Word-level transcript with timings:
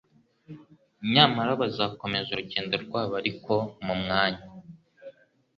nyamara 1.13 1.51
bakomeza 1.61 2.27
urugendo 2.31 2.75
rwabo. 2.83 3.13
Ariko 3.21 3.53
mu 3.85 3.93
mwanya, 4.01 4.43